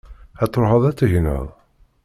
Ad 0.43 0.49
truḥeḍ 0.51 0.83
ad 0.89 0.95
tegneḍ? 0.97 1.45